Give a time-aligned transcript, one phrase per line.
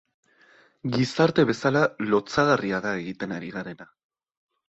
[0.95, 1.83] Gizarte bezala
[2.15, 3.89] lotsagarria da egiten ari garena.